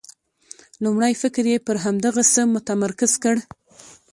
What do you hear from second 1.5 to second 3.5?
یې پر همدغه څه متمرکز کړ.